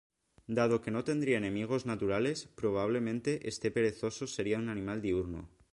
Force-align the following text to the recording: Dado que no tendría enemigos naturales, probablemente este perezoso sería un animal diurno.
Dado 0.57 0.81
que 0.81 0.89
no 0.89 1.03
tendría 1.03 1.37
enemigos 1.37 1.85
naturales, 1.85 2.47
probablemente 2.55 3.47
este 3.47 3.69
perezoso 3.69 4.25
sería 4.25 4.57
un 4.57 4.69
animal 4.69 4.99
diurno. 4.99 5.47